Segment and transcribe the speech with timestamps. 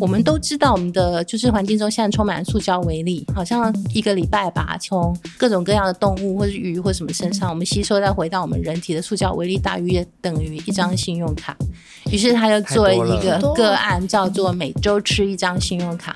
[0.00, 11.56] 我们都知道，我们的就是环境中现在充满塑胶微粒，好像一个礼拜吧，从各种各样的动物或者鱼或什么身上，我们吸收再回到我们人体的塑胶微粒，大约等于一张信用卡。
[12.12, 16.14] 于是他就做了一个个案，叫做每周吃一张信用卡。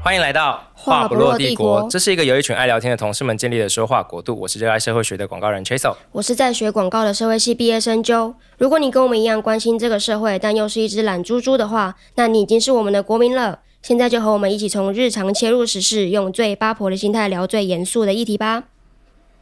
[0.00, 4.38] 欢迎来到话不落帝国，这是一个由一群爱聊天的同事们建立的说话国度。
[4.38, 8.34] 我是热爱社会学的广告人 Chasel，我是在学广告的社会系毕业生 Joe。
[8.58, 13.58] 如果你跟我们一样关心这个社会，但又是一只懒猪猪的话，那你已经是我们的国民了。
[13.82, 18.62] 现在就和我们一起从日常切入时事，用最八婆的心态聊最严肃的议题吧。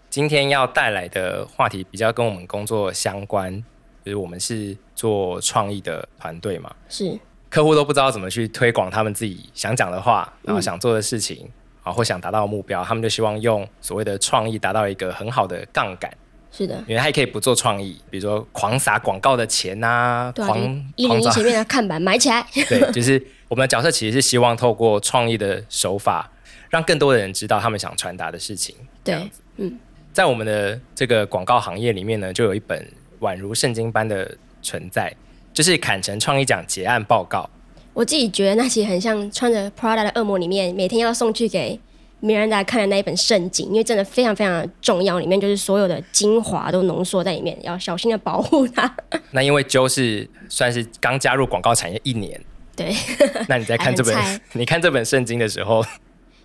[0.08, 3.62] 今天要带来的话题比较跟我们工作相关，
[4.02, 7.18] 就是我们是做创意的团队嘛，是。
[7.56, 11.48] 客户都不知道怎么去推广他们自己想讲的话，然后想做的事情，
[11.83, 16.14] 啊、嗯，或想达到的目标，他们就希望用所谓的创意达到一个很好的杠杆。
[16.52, 20.61] 是的，因为他也可以不做创意，比如说狂撒广告的钱啊，对啊狂
[20.97, 22.47] 一零一前面的看板买起来。
[22.69, 26.30] 对，就是我们的角色其实是希望透过创意的手法，
[26.69, 28.77] 让更多的人知道他们想传达的事情。
[29.02, 29.78] 对，嗯，
[30.12, 32.86] 在我们的这个广告行业里面呢，就有一本
[33.20, 35.11] 宛如圣经般的存在。
[35.55, 37.48] 就是坎城创意奖结案报告，
[37.97, 41.80] 我自己觉得那其实很像穿着 Prada 的恶魔里面每天要送去给
[42.20, 48.94] 米兰达看的那一本圣经，因为真的非常非常的重要，里面就是所有的精华都浓缩在里面，要小心的保护它。
[49.30, 52.39] 那因为 Joe 是算是刚加入广告产业一年，
[52.77, 52.94] 对，
[53.48, 54.14] 那你在看这本
[54.52, 55.83] 你看这本圣经的时候，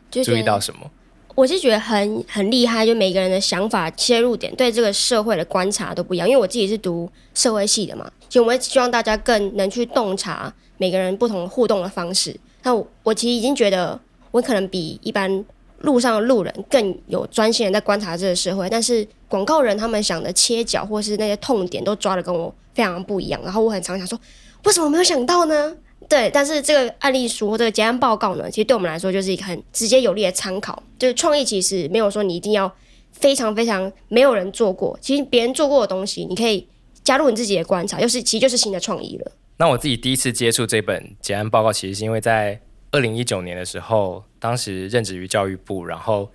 [0.09, 0.89] 注意到什么？
[1.35, 6.27] 我是觉得很很厉害，就每个人的想法切入点对这个社会的观察都不一样。
[6.27, 12.37] 因为我自己是读社会系的嘛，其实我们希望大家更能去洞察每个人不同互动的方式。
[12.63, 13.99] 那我，我其实已经觉得
[14.31, 15.43] 我可能比一般
[15.79, 23.41] 路上的路人更有专心的在观察这个社会，但是广告人他们想的切角或是那些痛点都抓得跟我非常不一样。
[23.43, 24.19] 然后我很常想说，
[24.65, 25.75] 为什么没有想到呢？
[26.11, 30.83] 对，但是这个案例书或这个结案报告呢，其实对我们来说就是一个很直接有力的参考。
[30.99, 32.69] 就是创意其实没有说你一定要
[33.13, 36.67] 非常非常没有人做过，其实别人做过的东西，你可以
[37.01, 39.31] 加入你自己的观察，就是其实就是新的创意了。
[39.55, 42.59] 那我自己第一次接触这本结案报告，其实是因为在
[42.91, 46.29] 二零一九年的时候，当时任职于教育部，然后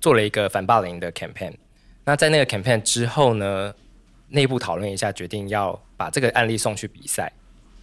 [0.00, 1.52] 做了一个反霸凌的 campaign。
[2.04, 3.72] 那在那个 campaign 之后呢，
[4.30, 7.32] 内部讨论一下，决定要把这个案例送去比赛。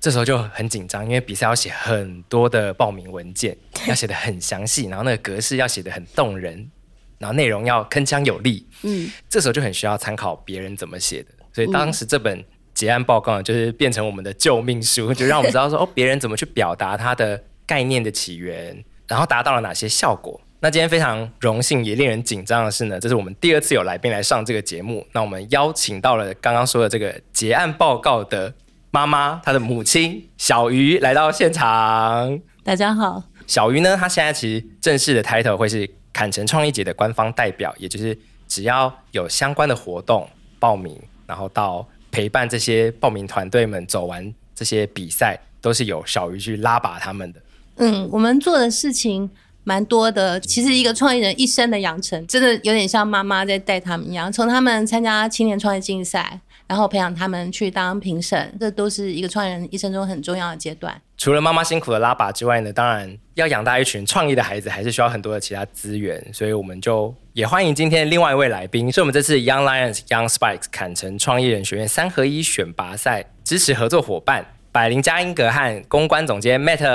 [0.02, 3.56] 这时候就很紧张，因为比赛要写很多的报名文件，
[3.88, 6.72] 要写的很详细，然后那个格式要写的很动人，
[7.20, 8.68] 然后内容要铿锵有力。
[8.82, 20.42] 嗯，这时候就很需要参考别人怎么写的，所以当时这本结案报告呢，就是变成我们的救命书，就让我们知道说哦， 别人怎么去表达他的概念的起源，然后达到了哪些效果。
[20.62, 28.52] 那今天非常荣幸也令人紧张的是呢，这是我们第二次有来宾来上这个节目，那我们邀请到了刚刚说的这个结案报告的。
[28.94, 32.38] 妈妈，她的母亲小鱼来到现场。
[32.62, 38.18] 大家好，小鱼呢，她现在其实正式的 title 会是坎城创意节的官方代表，也就是
[38.50, 40.30] 只要有相关的活动
[40.60, 47.42] 报名，然后到陪伴这些报名团队们走完这些比赛，都是由小鱼去拉拔他们的。
[47.78, 49.30] 嗯，我们做的事情
[49.64, 50.38] 蛮多的。
[50.42, 56.42] 其实一个创意人一生的养成，真的有点像妈妈在带他们一样，从他们参加青年创业竞赛。
[56.72, 61.02] 然后培养他们去当评审，这都是一个创业人一生中很重要的阶段。
[61.18, 66.34] 除了妈妈辛苦的拉拔之外呢，当然要养大一群创意的孩子，还是需要很多的其他资源。
[66.34, 76.86] 所以我们就也欢迎今天另外一位来宾，是我们这次 Young Lions Young Spikes 坎城创意人学院三合一选拔赛支持合作伙伴百灵嘉英格和公关总监 Matt。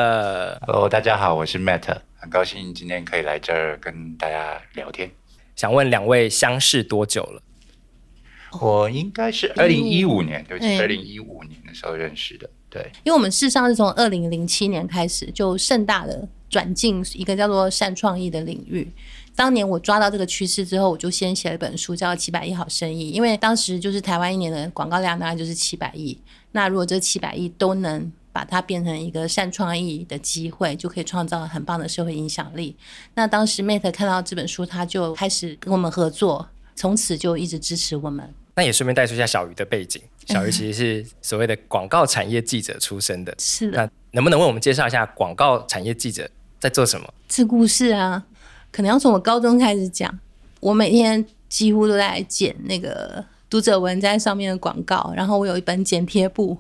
[0.67, 5.11] Hello，大家好，我是 Matt，很高兴今天可以来这儿跟大家聊天。
[5.55, 7.43] 想问两位相识多久了？
[8.61, 12.49] 我应该是二零一五年，对不起，二零一五年的时候认识的。
[12.69, 18.91] 对，因为我们事实上是从二零零七年开始就盛大的转进一个叫做善创意的领域。
[19.35, 23.11] 当年我抓到这个趋势之后，我就先写了一本书，叫《七百亿好生意》。
[23.15, 26.19] 因为当时就是台湾一年的广告量大概就是七百亿，
[26.53, 32.75] 那如果这七百亿都能把它变成一个善创意的机会，就可以创造很棒的社会影响力。
[33.15, 38.33] 那当时 Mate 看到这本书，他就开始跟我们合作，从此就一直支持我们。
[38.55, 40.01] 那也顺便带出一下小鱼的背景。
[40.29, 43.35] 小鱼其实是所谓的广告产业记者出身的。
[43.39, 43.79] 是的。
[43.85, 46.29] 那能不能为我们介绍一下广告产业记者
[46.59, 47.07] 在做什么？
[47.29, 48.25] 这故事啊，
[48.71, 50.19] 可能要从我高中开始讲。
[50.61, 56.59] 我每天几乎都在剪那个读者文在上面的广告，然后我有一本剪贴簿。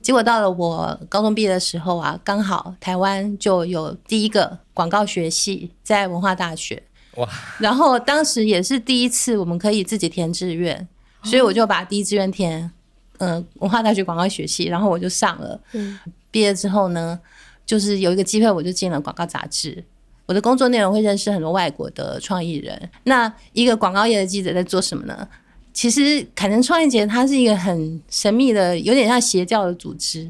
[0.00, 6.82] 结果到了我高中毕业的时候啊，刚好台湾就有第一个广告学系在文化大学。
[7.16, 7.28] 哇！
[7.58, 10.86] 然后当时也是第一次，我们可以自己填志愿，
[11.22, 12.70] 所以我就把第一志愿填，
[13.18, 15.60] 嗯、呃，文化大学广告学系，然后我就上了。
[15.72, 15.98] 嗯，
[16.30, 17.18] 毕业之后呢，
[17.64, 19.82] 就是有一个机会，我就进了广告杂志。
[20.26, 22.90] 我的工作内容会认识很多外国的创意人。
[23.04, 25.28] 那一个广告业的记者在做什么呢？
[25.72, 30.28] 其实凯能创意节它是一个很神秘的，有点像邪教的组织。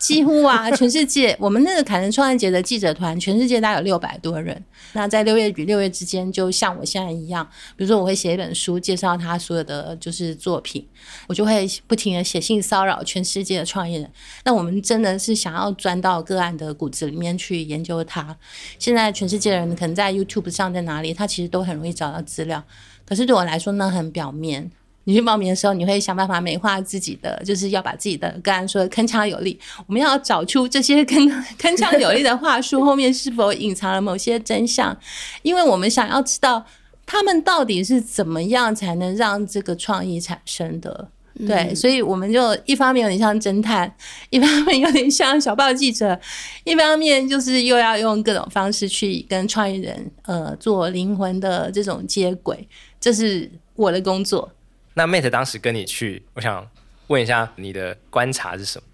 [0.00, 4.64] 几乎啊，全世界我们那个坎城创意节的记者团，全世界大概有六百多人。
[4.94, 10.84] 那在六月与六月之间，就像我现在一样，比如说我会写一本书，介绍他所有的就是作品，
[11.28, 14.10] 我就会不停的写信骚扰全世界的创业人。
[14.42, 18.34] 那我们真的是想要钻到个案的骨子里面去研究他。
[18.78, 22.64] 现在全世界的人可能在 YouTube 上在哪里，他其实都很容易找到资料。
[23.04, 24.70] 可是对我来说呢，很表面。
[25.10, 29.58] 你去报名的时候，你会想办法美化自己的，就是要把自己的个案说的铿锵有力。
[29.88, 31.28] 我们要找出这些铿
[31.58, 34.96] 铿锵有力的话术 后面是否隐藏了某些真相，
[35.42, 36.64] 因为我们想要知道
[37.04, 41.08] 他们到底是怎么样才能让这个创意产生的。
[41.46, 43.90] 对，所以我们就一方面有点像侦探，
[44.28, 46.20] 一方面有点像小报记者，
[46.64, 52.68] 一方面就是又要用各种方式去跟创意人呃做灵魂的这种接轨，
[53.00, 54.50] 这是我的工作。
[54.94, 56.68] 那 Mate 当时跟你去，我想
[57.06, 58.84] 问一下你的观察是什么？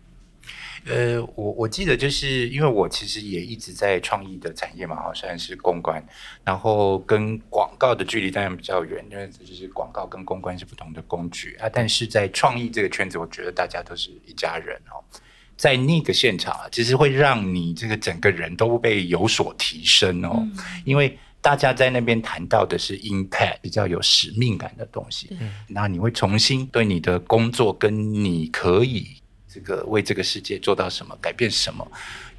[0.88, 6.00] 呃，我我记得就是因为我其实也一直在创意的产业嘛，好像是公关，
[6.44, 11.68] 然后跟广告的距离当然比较远，因为这就是广告跟公关是不同的工具啊。
[11.68, 15.02] 但是在创意这个圈子，我觉得大家都是一家人哦。
[15.56, 21.18] 在那个现场啊，其实会让你这个整个人都被有所提升哦，嗯、因为。
[21.46, 29.06] 大家在那边谈到的是 impact 比较有使命感的东西，嗯，那你会重新对你的工作跟你可以
[29.46, 31.86] 这个为这个世界做到什么、改变什么，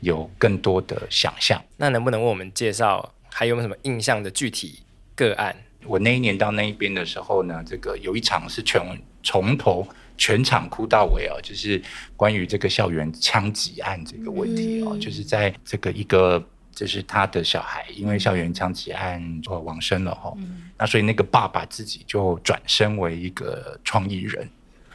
[0.02, 1.64] 有更多的想象。
[1.78, 4.80] 那能不能为我们介绍还有没有什么印象的具体
[5.16, 5.56] 个案？
[5.86, 8.82] 我那一年到那一边的时候呢，这个有一场是全
[9.24, 9.88] 从头
[10.18, 11.82] 全场哭到尾哦，就是
[12.18, 16.46] 关于这个校园枪击案这个问题哦，嗯，就是在这个一个。
[16.78, 24.48] 这是他的小孩，因为校园枪击案就往生了哈、嗯，那所以那个爸爸自己就转身为一个创意人，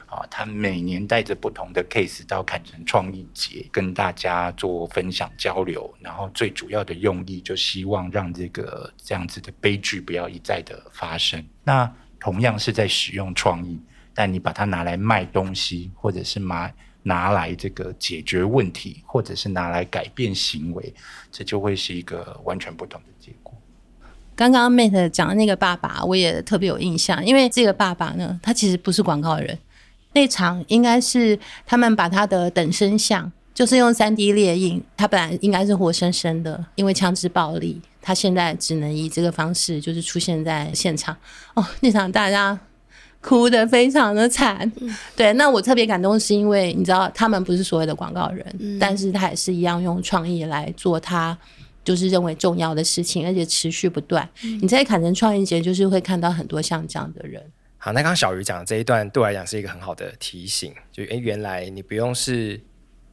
[0.07, 11.45] 啊，他每年带着不同的 case 到坎城创意节跟大家做分享交流，然后最主要的用意就希望让这个这样子的悲剧不要一再的发生。
[11.65, 13.81] 那同样是在使用创意，
[14.15, 16.73] 但你把它拿来卖东西，或者是买。
[17.03, 20.95] 拿来这个解决问题，或者是拿来改变行为，
[21.31, 23.53] 这就会是一个完全不同的结果。
[24.35, 29.59] 刚刚 Mate 讲的那个爸爸，我也特别有印象，因为这个爸爸呢，他其实不是广告人。
[30.15, 41.17] 那场应该是他们把他的等身像，就是用 3D 列印，他本来应该是活生生的，因为枪支暴力，他现在只能以这个方式就是出现在现场。
[41.55, 42.59] 哦，那场大家。
[43.23, 44.71] 哭得非常的惨，
[45.15, 51.39] 对，那我特别感动，是因为你知道他们不是所谓的广告人，嗯，但是他也是一样用创意来做他
[51.85, 54.59] 就是认为重要的事情，而且持续不断，嗯。
[54.61, 57.41] 你在坎城创意节就是会看到很多像这样的人。
[57.79, 62.61] 好，那刚刚小鱼讲的这一段对我来讲是一个很好的提醒，就诶，原来你不用是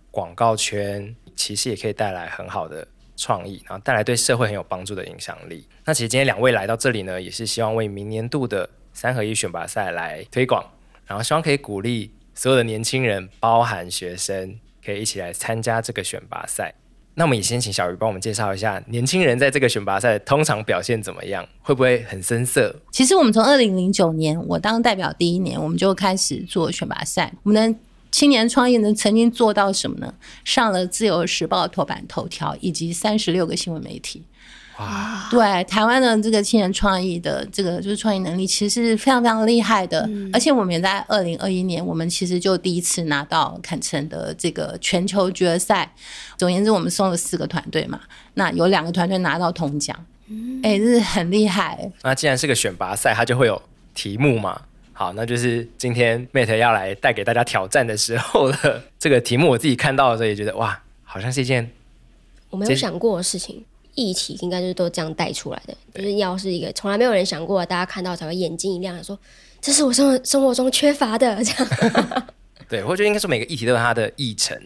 [0.10, 5.68] 广告圈，其实也可以带来很好的创意，然后带来对社会很有帮助的影响力。
[5.86, 8.68] 那其实今天两位来到这里呢，也是希望为明年度的。
[8.94, 10.64] 三合一选拔赛来推广，
[11.06, 16.74] 然后希望可以鼓励所有的年轻人，包含学生，可以一起来参加这个选拔赛。
[17.16, 21.46] 那我们也先请小鱼帮我们介绍一下，年轻人在这个选拔赛通常表现怎么样？
[21.62, 22.74] 会不会很生涩？
[22.92, 27.34] 其实我们从二零零九年我当代表第一年，我们就开始做选拔赛。
[27.44, 27.80] 我们的
[28.10, 30.14] 青年创业呢曾经做到什么呢？
[30.46, 34.24] 上了《自由时报》头版头条，以及三十六个新闻媒体。
[34.80, 40.06] 啊，对，台湾的这个青年创意的这个就是创意能力，其实是非常非常厉害的。
[40.08, 45.94] 嗯、而且我们也在二零二一年，我们其实就第一次拿到坎城的这个全球决赛。
[46.38, 48.00] 总言之，我们送了四个团队嘛，
[48.36, 49.94] 那有两个团队拿到铜奖，
[50.64, 51.92] 哎、嗯，这是很厉害。
[52.02, 53.62] 那既然是个选拔赛，它就会有
[53.94, 54.62] 题目嘛。
[54.94, 61.70] 好，那就是今天 Mate 要来带给大家挑战的时候了这个题目，我自己看到的时候也觉得哇，好像是一件
[62.50, 63.66] 我没有想过的事情。
[64.00, 69.20] 议题应该就是都这样带出来的，就是要是一个从来没有人想过，大家看到才会眼睛一亮，说
[69.60, 72.24] 这是我生活生活中缺乏的 这样。
[72.70, 74.58] 对，我觉得应该说每个议题都有它的议程。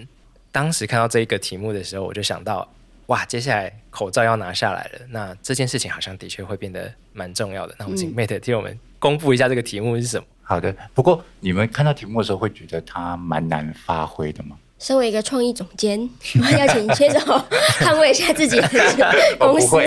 [0.52, 2.68] 当时看到这一个题目的时候，我就想到，
[3.08, 7.74] 哇，接下来口罩要拿下来了，那这件事情好像的确会变得蛮重要的。
[7.80, 10.26] 那我们请 Mate 替我们公布一下这个题目是什么？
[10.44, 14.56] 好的，不过你们看到题目的时候会觉得它蛮难发挥的吗？
[14.84, 15.98] 身为一个创意总监，
[16.44, 17.20] 我要请选手
[17.80, 19.78] 捍卫一下自己的公司，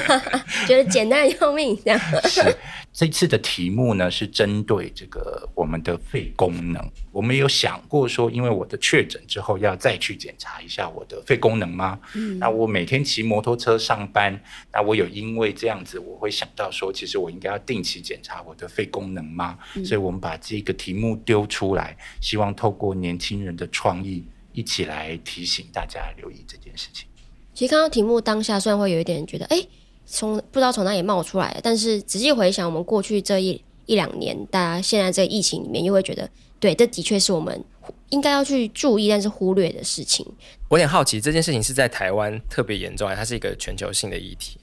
[0.68, 1.98] 觉得简单要命这样。
[2.28, 2.54] 是
[2.92, 6.90] 这次的题目呢，是针对这个我们的肺功能。
[7.10, 11.98] 我们有想过说，因为我的确诊之后要再去检查一下我的肺功能吗？
[12.14, 14.38] 嗯，那我每天骑摩托车上班，
[14.70, 19.58] 那我有因为这样子，我会想到说，其实我应该要定期检查我的肺功能吗？
[19.74, 24.22] 嗯，所以我们把这个题目丢出来，希望透过年轻人的创意。
[24.54, 27.06] 一起来提醒大家留意这件事情。
[27.52, 29.62] 其实看到题目当下，虽然会有一点觉得，哎，
[30.06, 37.62] 从不知道从哪里冒出来的，但是仔细回想，我们过去这一一两年，大家现在这个疫情里面，又会觉得，对，这的确是我们
[38.08, 40.26] 应该要去注意，但是忽略的事情。
[40.68, 44.58] 我有点好奇，这件事情是在台湾特别严重，还是它是一个全球性的议题？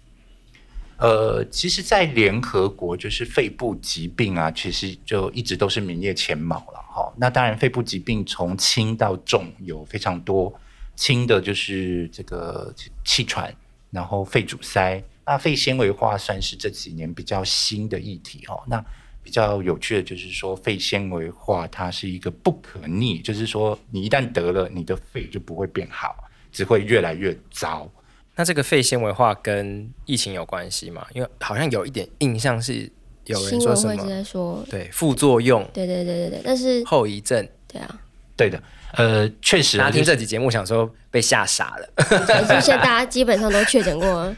[1.01, 7.11] 呃，其实，在联合国，就是肺部疾病啊，其实就一直都是名列前茅了哈。
[7.17, 10.53] 那当然，肺部疾病从轻到重有非常多，
[10.95, 12.71] 轻的就是这个
[13.03, 13.51] 气喘，
[13.89, 15.03] 然后肺阻塞。
[15.25, 18.61] 那肺纤维化算是这几年比较新的议题哦。
[18.67, 18.83] 那
[19.23, 26.15] 比较有趣的就是说，肺纤维化它是一个不可逆，就是说你一旦得了，你的肺就不会变好，
[26.51, 27.89] 只会越来越糟。
[28.41, 31.05] 那这个肺纤维化跟疫情有关系吗？
[31.13, 32.91] 因为好像有一点印象是
[33.25, 38.01] 有人说什么，在说对副作用，对对对对对，但是后遗症，对啊，
[38.35, 38.59] 对的。
[38.93, 42.59] 呃，确实，大家听这集节目想说被吓傻了。
[42.61, 44.33] 现在大家基本上都确诊过。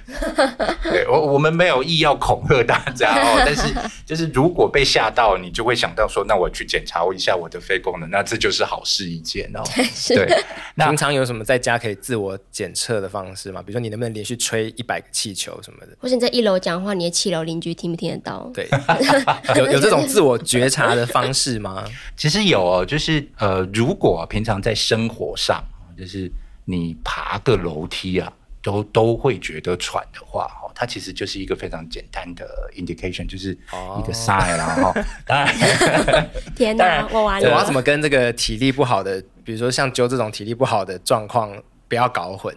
[0.83, 3.73] 对，我我们没有意要恐吓大家哦， 但是
[4.05, 9.63] 就是如果被吓到，你就会想到说，那我去检查一下我的肺功能，那这就是好事一件哦。
[10.07, 10.27] 对，
[10.75, 13.61] 那平常有什么在家可以自我检测的方式吗？
[13.61, 15.97] 比如说你能不能连续吹一百个气球什么的？
[15.99, 18.51] 或者你在一楼讲话，你的七楼邻居听不听得到？
[18.53, 18.67] 对，
[19.55, 21.83] 有有这种自我觉察的方式吗？
[22.17, 25.63] 其实有哦，就是呃，如果平平常在生活上，
[25.97, 26.29] 就是
[26.65, 28.29] 你爬个楼梯啊，
[28.61, 32.45] 都都会觉得喘的话，哦，它其实就是一个非常简单的
[32.75, 34.93] indication，就是一个 sign，然后
[35.25, 41.49] 当然，天哪，我完了，我要怎么跟这个体力不好的，比如说像揪这种体力不好的状况，
[41.87, 42.53] 不要搞混。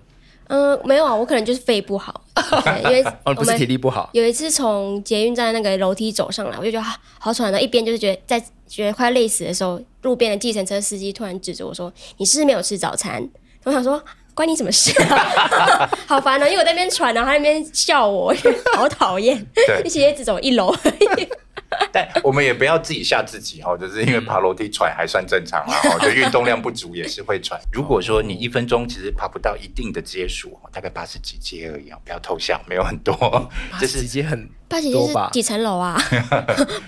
[0.49, 2.23] 嗯，没有啊，我可能就是肺不好，
[2.85, 4.09] 因为哦，不是体力不好。
[4.13, 6.87] 有一次从捷运站那个楼梯走上来，我就觉得
[7.19, 13.29] 好喘的，一边就是觉得在觉得快累死的时候，路边的计程车司机突然指着我说：“你是不是没有吃早餐？”
[13.65, 14.01] 我想说
[14.35, 15.89] 关你什么事啊？
[16.07, 18.33] 好烦啊，因为我在那边喘，然后他那边笑我，
[18.77, 19.45] 好讨厌。
[19.55, 21.29] 对，一起也只走一楼而已。
[21.93, 27.61] 但我们也不要自己吓自己哦，就是因为爬楼梯喘还算正常啦，哦，就运动量不足也是会喘。
[27.73, 33.15] 如果说你一分钟其实爬不到一定的阶数，大概八十几阶而已哦，不要偷笑，没有很多，
[33.73, 36.01] 八十几阶很八十几阶是几层楼啊？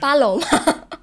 [0.01, 0.47] 八楼吗？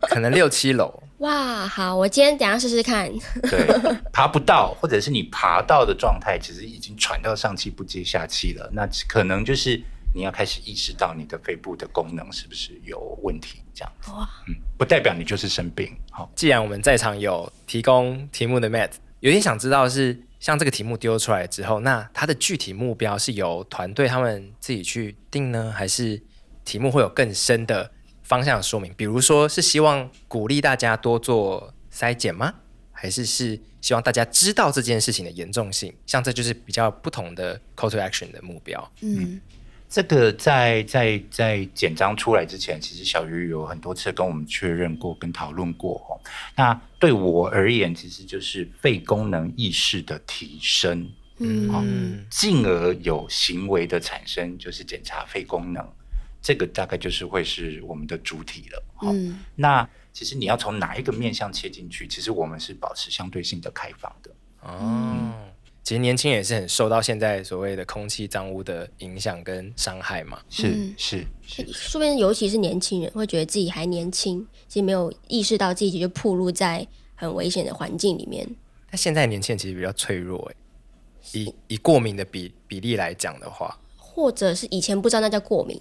[0.02, 1.02] 可能六七楼。
[1.20, 3.10] 哇，好，我今天等下试试看。
[3.44, 3.66] 对，
[4.12, 9.82] 爬不到，或者是你爬到的状态，其实已经喘到上气不接下气了，那可能就是。
[10.16, 14.10] 你要开始意识到你的肺部的功能是不是有问题，这样子，
[14.48, 15.94] 嗯，不代表你就是生病。
[16.10, 26.24] 好，既然我们在场有提供题目的 Matt，有点想知道是像这个题目丢出来之后，那它的具体目标是由团队他们自己去定呢，还是
[26.64, 27.92] 题目会有更深的
[28.24, 28.94] 方向说明？
[28.94, 32.54] 比如说是希望鼓励大家多做筛检吗？
[32.94, 35.94] 还是是希望大家知道这件事情的严重性？
[36.08, 38.90] 像这就是比较不同的 call to action 的目标。
[39.02, 39.42] 嗯。
[39.86, 46.20] 嗯这个在在在简章出来之前，其实小鱼有很多次跟我们确认过、跟讨论过哦。
[46.58, 51.82] 那对我而言，其实就是肺功能意识的提升，嗯，好，
[52.30, 55.88] 进而有行为的产生，就是检查肺功能，
[56.42, 58.84] 这个大概就是会是我们的主体了。
[59.04, 64.32] 嗯，那其实你要从哪一个面向切进去，其实我们是保持相对性的开放的。
[64.62, 64.80] 哦。
[64.82, 65.34] 嗯
[65.86, 78.50] 其实年轻人也是很受到现在所谓的空气脏污的影响跟伤害嘛，是是是，说不定尤其是年轻人会觉得自己还年轻，其实没有意识到自己就暴露在很危险的环境里面。
[78.90, 80.52] 那现在年轻人其实比较脆弱，
[81.34, 85.80] 以以过敏的比比例来讲的话，或者是以前不知道那叫过敏，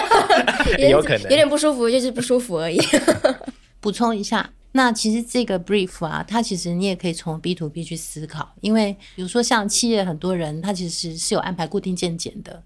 [0.88, 2.80] 有可能有点不舒服，就是不舒服而已。
[3.80, 4.50] 补充一下。
[4.72, 12.62] 那其实这个 brief 啊，它其实你也可以从 B to B 去思考，因为比如说像企业很多人，他其实是有安排固定健检的。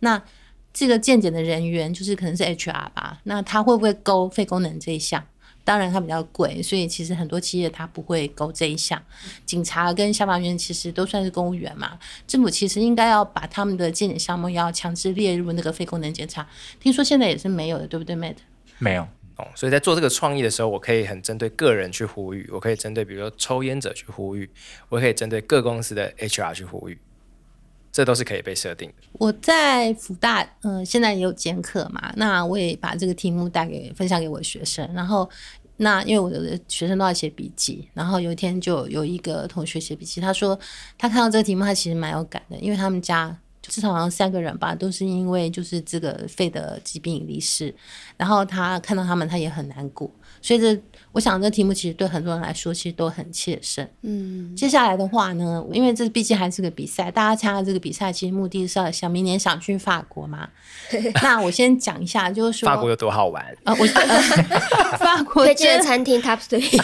[0.00, 0.22] 那
[0.72, 5.24] 这个健检的人员就是可能是 HR 吧，那他会不会勾肺功能这一项？
[5.64, 9.02] 当然它比较贵，所以其实很多企业他不会勾这一项。
[9.44, 16.48] 警察跟消防员其实都算是公务员嘛，政府其实应该要把他们的健检项目要强制列入那个肺功能检查。
[16.80, 18.36] 听说现在也是没有的，对不对，Mate？
[18.78, 19.06] 没有。
[19.38, 24.50] 哦，所以在做这个创意的时候，我可以很针对个人去呼吁，我可以针对比如说抽烟者去呼吁，
[24.88, 26.98] 我可以针对各公司的 HR 去呼吁，
[27.92, 28.94] 这都是可以被设定的。
[29.12, 35.30] 我在辅大，嗯、现在也有兼课嘛，那我也把这个题目带给分享给我的学生，然后
[35.76, 40.58] 那因为我的学生都要写笔记，然后有一天就有一个同学写笔记，他说
[40.98, 43.38] 他看到这个题目，他其实蛮有感的，因为他们家。
[43.68, 47.74] 至少好像三个人吧，都是因为就是这个肺的疾病离世，
[48.16, 50.10] 然后他看到他们，他也很难过，
[50.42, 50.80] 所以这。
[51.10, 53.88] 我想这题目其实对很多人来说其实都很切身。
[54.02, 60.46] 嗯，接下来的话呢，因为这毕竟还是个比赛，大家参加这个比赛其实目的是要想明年想去法国嘛。
[61.22, 63.74] 那我先讲一下，就是说法国有多好玩啊！
[63.78, 64.20] 我、呃、
[64.98, 66.78] 法国推荐的餐厅 Top Three，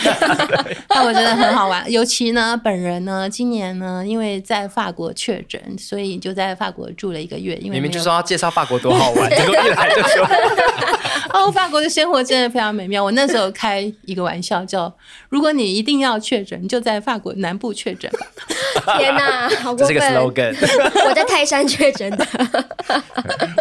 [0.89, 1.89] 那我觉得很好玩。
[1.93, 7.57] 尤其呢，本人呢，今年呢，因为在法国确诊，所以就在法国住了一个月。
[7.59, 10.27] 因为明明就说要介绍法国多好玩，结果一来就说
[11.35, 13.05] 哦，法国的生活真的非常美妙。
[13.05, 14.93] 我那时候开一个玩笑叫：
[15.29, 18.27] 如果你一定要确诊，就在法国南部确诊吧。
[18.99, 19.95] 天哪， 好过分！
[19.97, 20.55] 这是个 slogan。
[21.09, 22.27] 我在泰山确诊的。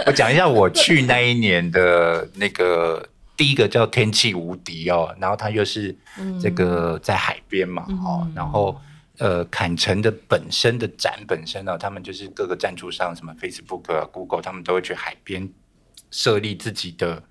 [0.05, 5.95] 我讲一下我去那一年的那个第一个叫天气无敌哦，然后它又是
[6.41, 8.75] 这个在海边嘛，哦、嗯，然后
[9.19, 15.49] 呃，坎城的本身的展本身呢、哦，他们就是各个赞助商，什么 Facebook 啊、Google，他们都会去海边
[16.11, 17.21] 设立自己的。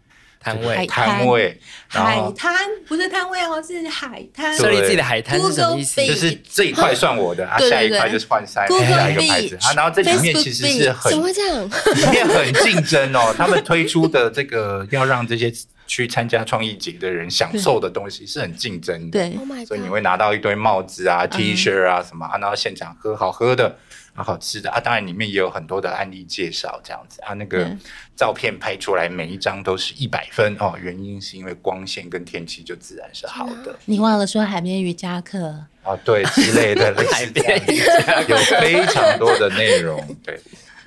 [0.42, 2.54] 摊位，摊位，海滩
[2.88, 4.56] 不是摊位哦，是海滩。
[4.56, 6.04] 设立自己的海滩是什么意思？
[6.04, 9.72] 就是这一块算我的，啊，下一块就是换下下一个牌子啊。
[9.74, 11.64] 然后这里面其实是很，怎么会这样？
[11.94, 13.32] 里面很竞争哦。
[13.36, 15.52] 他们推出的这个要让这些
[15.86, 19.20] 去参加创意节的人享受的东西是很竞争的。
[19.20, 23.76] 对，所以你会拿到一堆帽子啊、T 恤啊什么啊，然后现场喝好喝的。
[24.14, 24.78] 好好吃的啊！
[24.78, 27.66] 当然里面也有很多的案例介绍，这样子啊，那个
[28.14, 30.74] 照片拍出来每一张都是一百分哦。
[30.80, 33.74] 原因是因为光线跟天气就自然是好的。
[33.86, 35.96] 你忘了说海边瑜伽课啊？
[36.04, 39.98] 对，之类的 海边瑜伽有非常多的内容。
[40.22, 40.38] 对，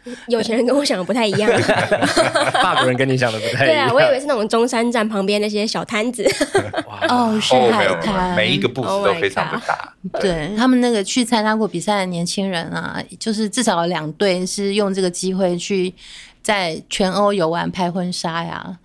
[0.28, 1.52] 有钱人跟我想的不太一样，
[2.62, 3.76] 法国人跟你想的不太一样。
[3.76, 6.24] 对啊，我以为是那种中山站旁边那些小摊子。
[7.10, 9.94] 哦，是海滩，每一个步子都非常的大。
[10.20, 15.94] 对，对他们那个去参加过比赛的年轻人啊，就是至少有两队是用这个机会去
[16.42, 18.78] 在全欧游玩拍婚纱呀。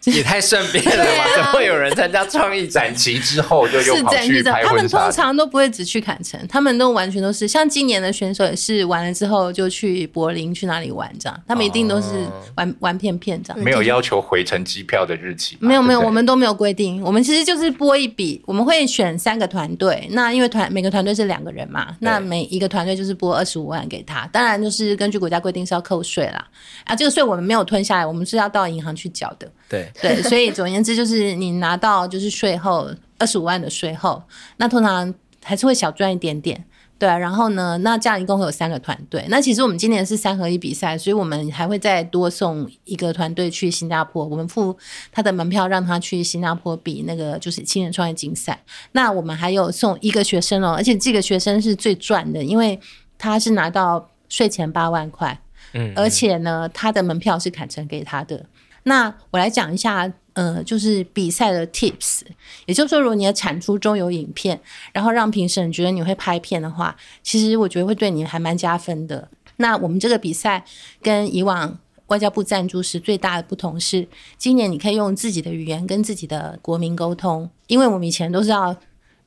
[0.06, 1.24] 也太顺便了吧？
[1.36, 4.98] 怎么会有人参加创意展期之后就又跑去拍婚纱？
[4.98, 12.08] 他们通常都不会只去坎城，他们都完全都是像今年的选手也是完了之后就去柏林去哪里玩这样，他们一定都是
[12.56, 13.62] 玩玩片片这样。
[13.62, 15.58] 没有要求回程机票的日期？
[15.60, 17.02] 没有没有，我们都没有规定。
[17.04, 26.46] 我们其实就是拨一笔，我们会选三个团队，那因为团每个团队是两个人嘛，那每一个团队就是拨二十五万给他，当然就是根据国家规定是要扣税啦。
[26.84, 29.50] 啊，这个税我们没有吞下来，我们是要到银行去缴的。
[29.68, 34.22] 对对，所以总而言之就是你拿到就是税后二十五万的税后，
[34.56, 36.64] 那通常还是会小赚一点点，
[36.98, 37.16] 对啊。
[37.16, 39.24] 然后呢，那这样一共会有三个团队。
[39.28, 44.76] 那其实我们今年是三合一比赛，所以我们还会再多送一个团队去新加坡，我们付
[45.10, 48.62] 他的门票让他去新加坡比那个就是青年创业竞赛。
[48.92, 52.78] 那我们还有送一个学生哦，而且这个学生是最赚的，因为
[53.16, 55.40] 他是拿到税前八万块，
[55.72, 58.44] 嗯，而且呢，他的门票是砍成给他的。
[58.88, 62.22] 那我来讲一下，呃，就是比赛的 tips，
[62.66, 64.60] 也就是说，如果你的产出中有影片，
[64.92, 69.28] 然后让评审觉得你会拍片的话，其实我觉得会对你还蛮加分的。
[69.58, 70.64] 那我们这个比赛
[71.00, 78.76] 跟以往外交部赞助时最大的不同是，今年你可以用自己的语言跟自己的国民沟通，因为我们以前都是要。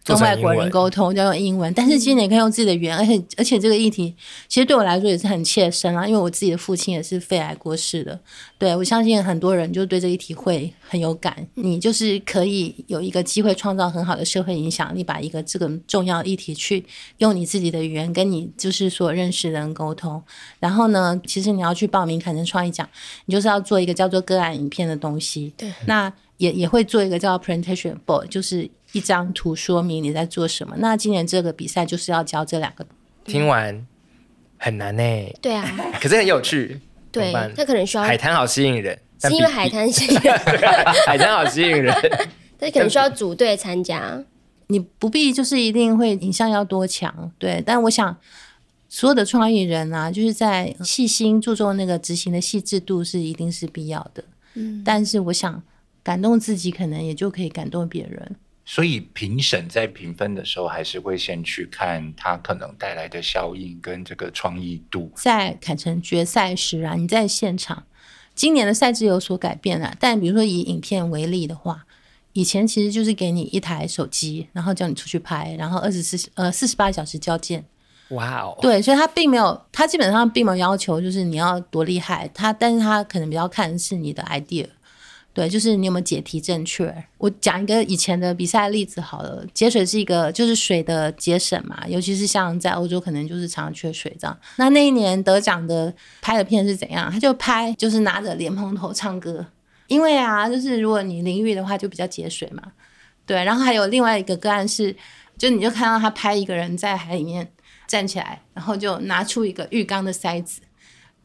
[0.04, 4.16] 跟外国人沟通要用英文，但是今年可以用自己的语言，而且而且这个议题
[4.48, 8.20] 其实对我来说也是很切身啊，因为我自己的父亲也是肺癌过世的。
[8.58, 11.48] 对，我相信很多人就对这个议题会很有感。
[11.54, 16.84] 你就是可以有一个机会创造很好的社会影响力，把一个这个重要议题去
[17.20, 20.22] 用你自己的语言跟你就是所认识的人沟通。
[20.60, 22.88] 然后呢，其实你要去报名凯城创意奖，
[23.26, 25.54] 你就是要做一个叫做个案影片的东西。
[25.56, 28.68] 对，那也也会做一个叫 presentation board，就是。
[28.93, 30.75] 一张图说明你在做什么。
[30.80, 32.86] 那今年这个比赛就是要教这两个。
[33.25, 33.86] 听完
[34.58, 35.36] 很难呢、欸。
[35.41, 35.65] 对啊。
[36.01, 36.80] 可是很有趣。
[37.12, 37.32] 对。
[37.56, 38.99] 那可能需要海滩好吸引人。
[39.19, 40.38] 是因为海滩吸引人。
[41.06, 41.95] 海滩好吸引人。
[42.58, 44.23] 但可能需要组队参加。
[44.67, 47.62] 你不必就是一定会影像要多强，对。
[47.65, 48.17] 但我想
[48.89, 54.23] 所有的创意人啊，就是在细心注重那个执行的细致度是一定是必要的。
[54.56, 54.82] 嗯。
[54.84, 55.62] 但是我想
[56.01, 58.36] 感动自己，可能也就可以感动别人。
[58.63, 65.12] 所以评审在评分的时候，还是会先去看它可能带来的效应跟这个创意度。
[65.15, 67.84] 在凯城决赛时啊，你在现场，
[68.36, 69.95] 今年的赛制有所改变了。
[70.00, 71.86] 但比如说以影片为例的话，
[72.34, 77.65] 以前其实就是给你一台手机，然后叫你出去拍，然后二十四呃四十八小时交件。
[78.12, 78.58] 哇哦！
[78.62, 84.67] 对，所以他并没有，他基本上并没有要求就是你要多厉害，他但是他可能比较看的是你的 idea。
[85.34, 86.94] 对，就是你有没有解题正确。
[87.17, 94.38] 我讲一个以前的比赛例子好了，节水是一个就是水的节省嘛，尤其是像在欧洲，可能就是常常缺水这样。
[94.58, 97.10] 那那一年得奖的拍的片是怎样？
[97.10, 99.46] 他就拍就是拿着莲蓬头唱歌，
[99.88, 102.74] 因为啊，就是如果你淋浴的话就比较节水嘛。
[103.26, 104.94] 对，然后还有另外一个个案是，
[105.38, 107.50] 就你就看到他拍一个人在海里面
[107.88, 110.60] 站起来，然后就拿出一个浴缸的塞子。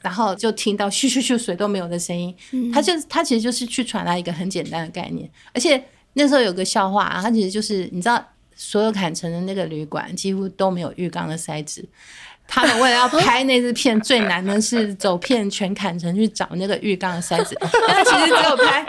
[0.03, 5.83] 然后就听到咻咻咻水都没有的声音，嗯、他就他其实就是去传达一个很简单的概念，而且
[6.13, 11.85] 那时候有个笑话，啊他其实就是你知道，所有坎城的那个旅馆几乎都没有浴缸的塞子，
[12.47, 17.57] 他们为了要拍那支片，最难的是走遍全坎城去找那个浴缸的塞子，
[17.89, 18.87] 他其实只有拍，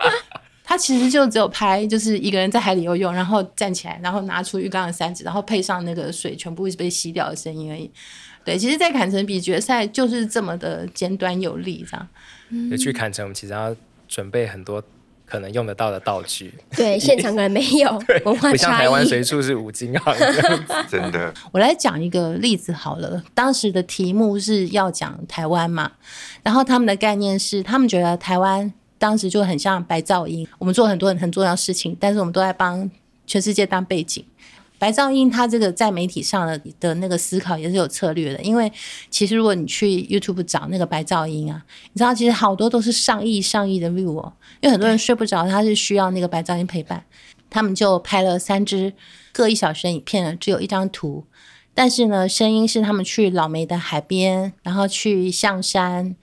[0.63, 7.89] 他其实就只有拍，就是一个人在海里游泳，然后站起来，然后拿出浴缸的塞子，然后配上那个水全部被吸掉的声音而已。
[8.47, 12.07] 对，其实，在坎城比决赛就是这么的简短有力，这样。
[12.47, 13.75] 嗯，去坎城，我们其实要
[14.07, 14.81] 准备很多
[15.25, 16.53] 可能用得到的道具。
[16.71, 17.91] 对， 现场可能没有。
[18.23, 18.51] 文化差异。
[18.51, 20.15] 不像台湾随处是五金行
[20.89, 21.33] 真的。
[21.51, 25.91] 我来讲一个例子好了，当时的题目是要讲台湾嘛，
[26.41, 32.89] 然后他们的概念是，他们觉得台湾当时就很像白噪音，我们做很多很重要的事情，但是我们都在帮
[33.25, 34.23] 全世界当背景。
[34.79, 38.71] 白噪音，他这个在媒体上的的那个思考也是有策略的，因为
[39.09, 41.63] 其实如果你去 YouTube 找那个白噪音啊，
[41.93, 47.03] 你知道其实好多都是上亿上亿的 view 哦，因为很多人睡不着，他是需要那个白噪音陪伴，
[47.49, 48.93] 他们就拍了三支
[49.33, 51.25] 各一小时影片，只有一张图，
[51.73, 56.15] 但是呢，声音是他们去老梅的海边，然后去象山。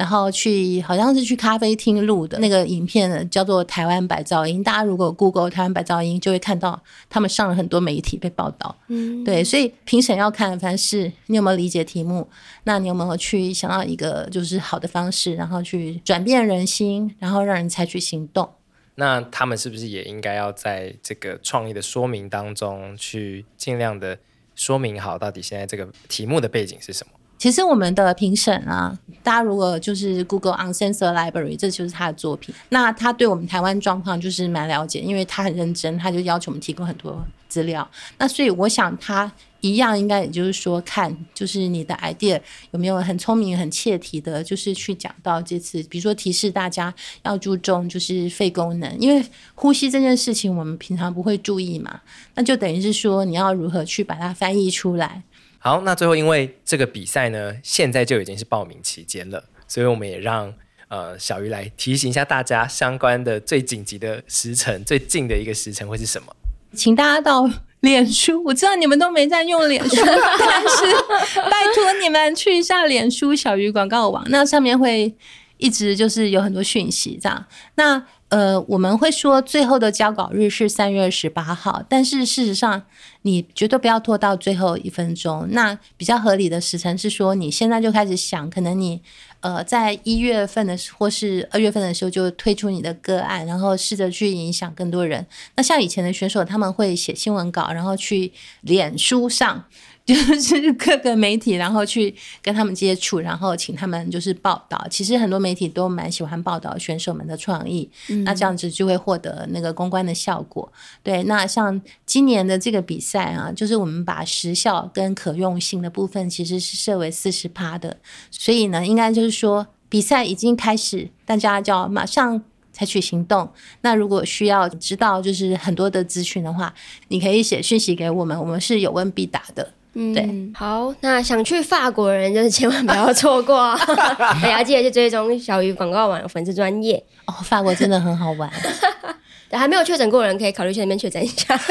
[0.00, 4.60] 然后去好像是去咖啡厅录的那个影片呢，叫做《台湾白噪音》。
[4.62, 8.74] 大家如果 Google 台湾白噪音，就会看到他们上了很多媒体被报道。
[8.88, 12.26] 嗯，对，所以评审要看，凡是你有没有理解题目，
[12.64, 18.48] 那你有没有去想到一个就是好的方式，然后去转变人心，然后让人采取行动。
[18.94, 24.16] 那他们是不是也应该要在这个创意的说明当中，去尽量的
[24.54, 27.12] 说明好，到底现在这个题目的背景是什么？
[27.40, 32.54] 其实我们的评审啊，大家如果就是 Google Uncensored Library，这就是他的作品。
[32.68, 37.90] 那他对我们台湾状况就是蛮了解，因为他很认真，他就要求我们提供很多资料。
[38.18, 42.38] 那所以我想他一样，应该也就是说，看就是你的 idea
[42.72, 49.24] 有没有很聪明、很切题的，就是去讲到这次，比如说提示大家要注重就是肺功能，因为
[49.54, 52.02] 呼吸这件事情我们平常不会注意嘛，
[52.34, 55.22] 那就等于是说你要如何去把它翻译出来。
[55.62, 60.54] 好，那最后因为这个比赛呢，现在就已经是报名期间了，所以我们也让
[60.88, 66.34] 呃小鱼来提醒一下大家相关的最紧急的时辰，最近的一个时辰会是什么？
[66.72, 67.46] 请大家到
[67.80, 70.94] 脸书，我知道你们都没在用脸书，但是
[71.36, 75.14] 拜托你们去一下脸书小鱼广告网，那上面会
[75.58, 77.44] 一直就是有很多讯息这样。
[77.74, 82.84] 那呃，我们会说最后的交稿日是三月二十八号，但是事实上
[83.22, 85.46] 你绝对不要拖到最后一分钟。
[85.50, 89.00] 那比较合理的时辰是说，你现在就开始想，可能你
[89.40, 95.26] 呃在一月份的或是二月份的时候就推出你的个案，然后试着去影响更多人。
[95.56, 99.64] 那像以前的选手，他们会写新闻稿，然后去脸书上。
[100.40, 104.86] 就是各个媒体，然后去跟他们接触，然后请他们就是报道。
[104.90, 110.70] 其实很多媒体都蛮喜欢报道选手们的创意，嗯、那这样子就会获得那个公关的效果。
[111.02, 117.96] 对，那像今年的这个比赛啊，就是我们把时效跟可用性的部分其实是设为四十趴的，
[118.30, 122.42] 所以呢，应该就是说比赛已经开始，大家就要马上
[122.72, 123.50] 采取行动。
[123.82, 126.72] 那如果需要知道就是很多的资讯的话，
[127.08, 129.72] 你可以写讯息给我们，我们是有问必答的。
[129.94, 130.24] 嗯，对，
[130.54, 137.02] 好，那想去法国的人就是千万不要错过，大家记得去追踪小鱼广告网粉丝专业。
[137.26, 138.50] 哦，法国真的很好玩，
[139.50, 141.56] 对，还没有确诊过的人可以考虑去那边确诊一下。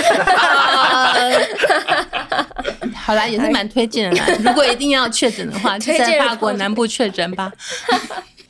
[2.93, 7.51] 好啦，也是蛮推荐的啦，如果一定要确诊的话，就在法国南部确诊吧。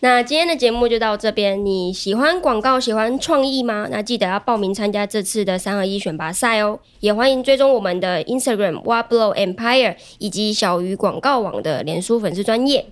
[0.02, 1.66] 那今天的节目就到这边。
[1.66, 3.88] 你喜欢广告、喜欢创意吗？
[3.92, 6.80] 那记得要报名参加这次的三合一选拔赛哦。
[7.02, 12.86] 也欢迎追踪我们的 Instagram Whatblow Empire 以及小鱼广告网的脸书粉丝专页，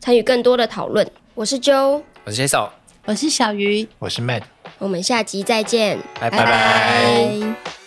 [0.00, 1.10] 参与更多的讨论。
[1.34, 2.68] 我是 Joe，我是 Jason，
[3.06, 4.42] 我是小鱼，我是 Matt。
[4.78, 7.79] 我们下集再见，拜拜。